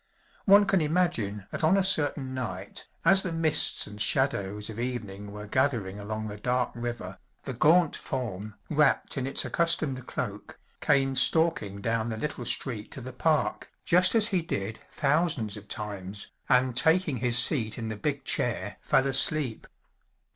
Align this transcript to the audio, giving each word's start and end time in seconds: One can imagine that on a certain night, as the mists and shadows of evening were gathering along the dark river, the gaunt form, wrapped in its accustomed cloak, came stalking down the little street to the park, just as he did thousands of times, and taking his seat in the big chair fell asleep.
One 0.45 0.65
can 0.65 0.81
imagine 0.81 1.45
that 1.51 1.63
on 1.63 1.77
a 1.77 1.83
certain 1.83 2.33
night, 2.33 2.87
as 3.05 3.21
the 3.21 3.31
mists 3.31 3.85
and 3.85 4.01
shadows 4.01 4.67
of 4.67 4.79
evening 4.79 5.31
were 5.31 5.45
gathering 5.45 5.99
along 5.99 6.25
the 6.25 6.37
dark 6.37 6.71
river, 6.73 7.19
the 7.43 7.53
gaunt 7.53 7.95
form, 7.95 8.55
wrapped 8.67 9.15
in 9.15 9.27
its 9.27 9.45
accustomed 9.45 10.07
cloak, 10.07 10.57
came 10.79 11.15
stalking 11.15 11.81
down 11.81 12.09
the 12.09 12.17
little 12.17 12.45
street 12.47 12.89
to 12.93 13.01
the 13.01 13.13
park, 13.13 13.69
just 13.85 14.15
as 14.15 14.29
he 14.29 14.41
did 14.41 14.79
thousands 14.89 15.55
of 15.55 15.67
times, 15.67 16.29
and 16.49 16.75
taking 16.75 17.17
his 17.17 17.37
seat 17.37 17.77
in 17.77 17.89
the 17.89 17.95
big 17.95 18.23
chair 18.25 18.77
fell 18.81 19.05
asleep. 19.05 19.67